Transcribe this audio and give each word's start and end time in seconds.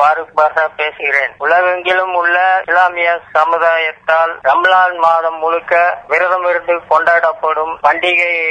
பாருக் 0.00 0.34
பாஷா 0.36 0.64
பேசுகிறேன். 0.76 1.32
உலகெங்கிலும் 1.44 2.14
உள்ள 2.14 2.36
இஸ்லாமிய 2.62 3.10
சமுதாயத்தால் 3.34 4.32
ரம்லான் 4.48 4.98
மாதம் 5.04 5.38
முழுக்க 5.38 5.74
விரதம் 6.08 6.46
இருந்து 6.50 6.74
கொண்டாடப்படும் 6.90 7.74
பண்டிகையை 7.86 8.46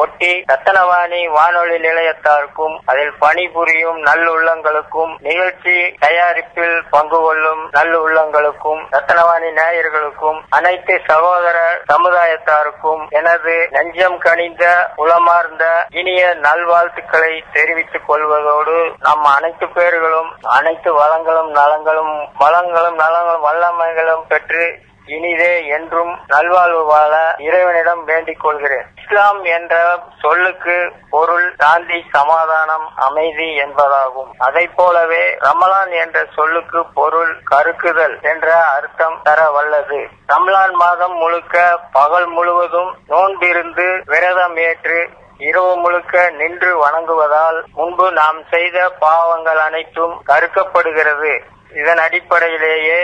ஒட்டி 0.00 0.32
ரத்தனவாணி 0.52 1.20
வானொலி 1.36 1.76
நிலையத்தாருக்கும் 1.86 2.76
அதில் 2.84 3.14
பணிபுரியும் 3.18 4.00
நல்லுள்ளங்களுக்கும் 4.08 5.12
நிகழ்ச்சி 5.28 5.76
தயாரிப்பில் 5.98 6.76
பங்கு 6.90 7.20
கொள்ளும் 7.20 7.62
நல்லுள்ளங்களுக்கும் 7.72 8.82
ரத்தனவாணி 8.96 9.50
நேயர்களுக்கும் 9.60 10.38
அனைத்து 10.58 10.94
சகோதர 11.06 11.58
சமுதாயத்தாருக்கும் 11.92 13.02
எனது 13.18 13.54
நெஞ்சம் 13.70 14.18
கனிந்த 14.18 14.64
உளமார்ந்த 14.96 15.64
இனிய 16.00 16.22
நல்வாழ்த்துக்களை 16.46 17.32
தெரிவித்துக் 17.52 18.06
கொள்வதோடு 18.08 18.76
நம் 19.06 19.26
அனைத்து 19.36 19.68
பேர்களும் 19.68 20.30
அனைத்து 20.58 20.87
வளங்களும் 20.92 21.54
நலங்களும் 21.54 22.28
வளங்களும் 22.38 22.98
நலங்களும் 22.98 23.44
வல்லமைகளும் 23.44 24.26
பெற்று 24.28 24.86
இனிதே 25.06 25.66
என்றும் 25.66 26.18
நல்வாழ்வு 26.26 26.84
வாழ 26.84 27.34
இறைவனிடம் 27.38 28.04
வேண்டிக் 28.04 28.40
கொள்கிறேன். 28.40 28.84
இஸ்லாம் 29.04 29.44
என்ற 29.44 29.98
சொல்லுக்கு 30.20 30.92
பொருள் 31.10 31.54
சாந்தி 31.58 32.04
சமாதானம் 32.12 32.88
அமைதி 32.96 33.58
என்பதாகும். 33.58 34.30
அதை 34.38 34.68
போலவே 34.76 35.34
ரமலான் 35.34 35.90
என்ற 35.90 36.26
சொல்லுக்கு 36.34 36.86
பொருள் 36.94 37.42
கருக்குதல் 37.50 38.22
என்ற 38.22 38.64
அர்த்தம் 38.64 39.20
தர 39.22 39.50
வல்லது. 39.50 40.08
ரமலான் 40.28 40.72
மாதம் 40.72 41.14
முழுக்க 41.14 41.78
பகல் 41.92 42.26
முழுவதும் 42.26 42.96
நோன்பிருந்து 43.08 44.02
விரதம் 44.04 44.56
ஏற்று 44.56 45.10
இரவு 45.38 45.76
முழுக்க 45.76 46.30
நின்று 46.30 46.70
வணங்குவதால் 46.84 47.58
முன்பு 47.74 48.12
நாம் 48.12 48.38
செய்த 48.50 48.78
பாவங்கள் 48.98 49.58
அனைத்தும் 49.58 50.14
கருக்கப்படுகிறது 50.26 51.32
இதன் 51.74 51.98
அடிப்படையிலேயே 51.98 53.00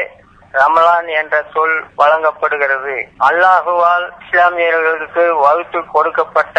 ரமலான் 0.53 1.09
என்ற 1.21 1.45
சொல் 1.53 1.77
வழங்கப்படுகிறது. 1.97 2.97
அல்லாஹுவால் 3.29 4.07
இஸ்லாமியர்களுக்கு 4.23 5.25
வகுத்து 5.41 5.81
கொடுக்கப்பட்ட 5.93 6.59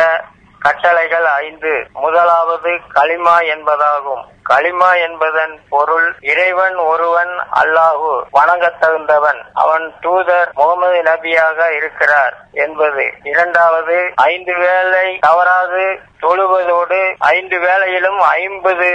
கட்டளைகள் 0.66 1.28
ஐந்து. 1.40 1.74
முதலாவது 1.96 2.72
களிமா 2.96 3.38
என்பதாகும். 3.54 4.24
களிமா 4.46 5.02
என்பதன் 5.02 5.54
பொருள் 5.70 6.08
இறைவன் 6.24 6.76
ஒருவன் 6.86 7.32
அல்லாஹு 7.56 8.10
வணங்க 8.32 8.66
தகுந்தவன் 8.82 9.40
அவன் 9.54 9.94
தூதர் 10.02 10.50
முகமது 10.54 11.02
நபியாக 11.04 11.70
இருக்கிறார் 11.72 12.36
என்பது. 12.58 13.06
இரண்டாவது 13.24 13.96
ஐந்து 14.26 14.54
வேளை 14.56 15.08
தவறாது 15.20 15.86
தொழுவதோடு 16.22 17.00
ஐந்து 17.30 17.58
வேளையிலும் 17.60 18.20
ஐம்பது 18.36 18.88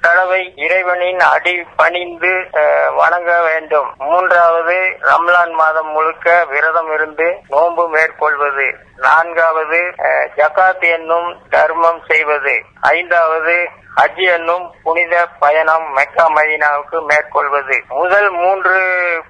தடவை 0.00 0.52
இறைவனின் 0.56 1.20
அடி 1.26 1.66
பணிந்து 1.76 2.32
அஹ், 2.54 2.94
வணங்க 2.94 3.42
வேண்டும். 3.42 3.88
மூன்றாவது 3.98 4.76
ரம்லான் 5.02 5.52
மாதம் 5.52 5.90
முழுக்க 5.90 6.44
விரதம் 6.44 6.92
இருந்து 6.94 7.28
நோன்பு 7.48 7.88
மேற்கொள்வது. 7.88 8.68
நான்காவது 8.98 9.80
அஹ், 10.04 10.26
ஜகாத் 10.36 10.84
என்னும் 11.16 11.48
தர்மம் 11.50 12.02
செய்வது. 12.08 12.62
ஐந்தாவது 12.80 13.68
ஹஜ் 13.96 14.22
என்னும் 14.32 14.74
புனித 14.82 15.26
பயணம் 15.38 15.92
மெக்கா 15.92 16.28
மதீனாவுக்கு 16.28 17.06
மேற்கொள்வது. 17.06 17.82
முதல் 17.88 18.30
மூன்று 18.30 18.74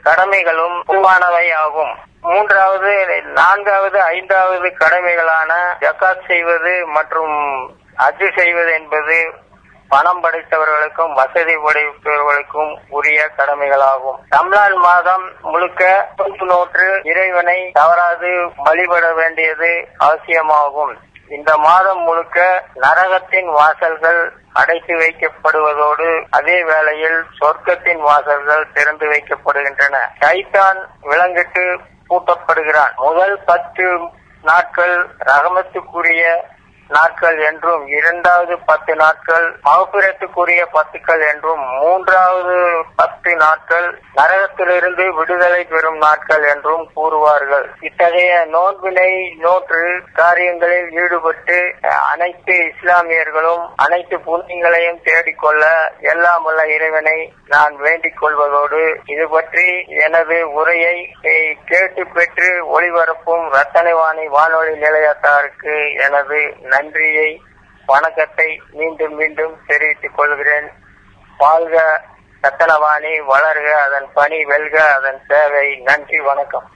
கடமைகளும் 0.04 0.82
பொதுவானவை 0.88 1.54
ஆகும். 1.54 1.94
மூன்றாவது 2.20 3.22
நான்காவது 3.22 4.02
ஐந்தாவது 4.02 4.72
கடமைகளான 4.78 5.76
ஜக்காத் 5.80 6.26
செய்வது 6.26 6.86
மற்றும் 6.86 7.34
ஹஜ் 7.98 8.38
செய்வது 8.38 8.72
என்பது 8.72 9.32
பணம் 9.88 10.22
படைத்தவர்களுக்கும் 10.24 11.12
வசதி 11.14 11.56
படைத்தவர்களுக்கும் 11.56 12.78
உரிய 12.88 13.30
கடமைகளாகும். 13.36 14.18
ரம்லான் 14.36 14.74
மாதம் 14.74 15.32
முழுக்க 15.42 16.08
நூற்று 16.16 16.46
நோற்று 16.46 17.00
இறைவனை 17.04 17.70
தவறாது 17.72 18.50
வழிபட 18.56 19.14
வேண்டியது 19.14 19.88
அவசியமாகும். 19.98 20.96
இந்த 21.28 21.56
மாதம் 21.56 22.00
முழுக்க 22.00 22.64
நரகத்தின் 22.74 23.44
வாசல்கள் 23.44 24.32
அடைத்து 24.52 24.94
வைக்கப்படுவதோடு 24.96 26.24
அதே 26.30 26.64
வேளையில் 26.64 27.24
சொர்க்கத்தின் 27.40 27.98
வாசல்கள் 27.98 28.72
திறந்து 28.72 29.06
வைக்கப்படுகின்றன. 29.06 29.96
சைத்தான் 30.20 30.78
விலங்கிட்டு 31.02 31.78
பூட்டப்படுகிறான். 32.10 32.94
முதல் 32.96 33.40
பத்து 33.46 33.98
நாட்கள் 34.42 35.06
ரகமத்துக்குரிய 35.26 36.24
நாட்கள் 36.90 37.38
என்றும் 37.38 37.86
இரண்டாவது 37.88 38.54
பத்து 38.66 38.94
நாட்கள் 38.94 39.46
மகப்புரத்துக்குரிய 39.64 40.62
பத்துக்கள் 40.72 41.22
என்றும் 41.32 41.62
மூன்றாவது 41.78 42.58
பத்து 42.96 43.30
நாட்கள் 43.36 43.88
நரகத்திலிருந்து 44.16 45.04
விடுதலை 45.14 45.64
பெறும் 45.64 45.98
நாட்கள் 45.98 46.44
என்றும் 46.44 46.84
கூறுவார்கள். 46.96 47.66
இத்தகைய 47.80 48.32
நோன்பினை 48.52 49.10
நோற்று 49.36 49.82
காரியங்களில் 50.12 50.90
ஈடுபட்டு 50.94 51.58
அனைத்து 52.12 52.56
இஸ்லாமியர்களும் 52.70 53.64
அனைத்து 53.76 54.18
புண்ணியங்களையும் 54.18 55.02
தேடிக்கொள்ள 55.02 55.64
எல்லாம் 56.12 56.44
உள்ள 56.44 56.60
இறைவனை 56.66 57.18
நான் 57.46 57.76
வேண்டிக் 57.76 58.18
கொள்வதோடு 58.20 58.82
இது 59.06 59.28
பற்றி 59.28 59.66
எனது 60.04 60.38
உரையை 60.52 60.96
கேட்டு 61.64 62.04
பெற்று 62.06 62.48
ஒளிபரப்பும் 62.76 63.46
ரத்தனவாணி 63.56 64.24
வானொலி 64.28 64.74
நிலையத்தாருக்கு 64.76 65.76
எனது 66.06 66.40
நன்றியை 66.76 67.28
வணக்கத்தை 67.86 68.48
மீண்டும் 68.78 69.14
மீண்டும் 69.14 69.54
தெரிவித்துக் 69.66 70.16
கொள்கிறேன். 70.16 70.68
வாழ்க 71.38 71.76
சத்தனவாணி 72.42 73.12
வளர்க 73.28 73.68
அதன் 73.86 74.08
பணி 74.14 74.38
வெல்க 74.44 74.76
அதன் 74.94 75.20
சேவை. 75.28 75.66
நன்றி 75.88 76.18
வணக்கம். 76.20 76.66